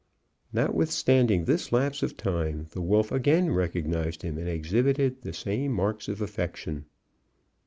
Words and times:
Notwithstanding 0.51 1.45
this 1.45 1.71
lapse 1.71 2.01
of 2.01 2.17
time, 2.17 2.65
the 2.71 2.81
wolf 2.81 3.11
again 3.11 3.51
recognized 3.51 4.23
him, 4.23 4.39
and 4.39 4.49
exhibited 4.49 5.21
the 5.21 5.31
same 5.31 5.73
marks 5.73 6.07
of 6.07 6.23
affection. 6.23 6.85